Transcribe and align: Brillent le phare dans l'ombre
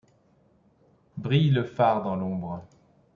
Brillent 1.17 1.53
le 1.53 1.63
phare 1.63 2.01
dans 2.01 2.15
l'ombre 2.15 2.65